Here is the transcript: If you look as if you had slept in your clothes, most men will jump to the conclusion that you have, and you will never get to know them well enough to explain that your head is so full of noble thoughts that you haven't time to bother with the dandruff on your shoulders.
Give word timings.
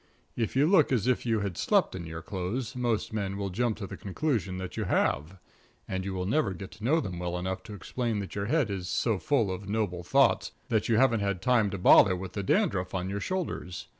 If 0.35 0.55
you 0.55 0.65
look 0.65 0.91
as 0.91 1.05
if 1.05 1.27
you 1.27 1.41
had 1.41 1.57
slept 1.59 1.93
in 1.93 2.07
your 2.07 2.23
clothes, 2.23 2.75
most 2.75 3.13
men 3.13 3.37
will 3.37 3.51
jump 3.51 3.77
to 3.77 3.85
the 3.85 3.95
conclusion 3.97 4.57
that 4.57 4.75
you 4.75 4.85
have, 4.85 5.37
and 5.87 6.03
you 6.03 6.15
will 6.15 6.25
never 6.25 6.53
get 6.55 6.71
to 6.71 6.83
know 6.83 6.99
them 7.01 7.19
well 7.19 7.37
enough 7.37 7.61
to 7.65 7.75
explain 7.75 8.17
that 8.17 8.33
your 8.33 8.47
head 8.47 8.71
is 8.71 8.89
so 8.89 9.19
full 9.19 9.51
of 9.51 9.69
noble 9.69 10.01
thoughts 10.03 10.53
that 10.69 10.89
you 10.89 10.97
haven't 10.97 11.43
time 11.43 11.69
to 11.69 11.77
bother 11.77 12.15
with 12.15 12.33
the 12.33 12.41
dandruff 12.41 12.95
on 12.95 13.11
your 13.11 13.21
shoulders. 13.21 13.89